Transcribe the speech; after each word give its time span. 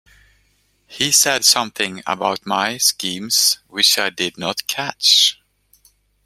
He 0.87 1.11
said 1.11 1.45
something 1.45 2.01
about 2.07 2.47
my 2.47 2.79
schemes 2.79 3.59
which 3.67 3.99
I 3.99 4.09
did 4.09 4.35
not 4.35 4.65
catch. 4.65 5.37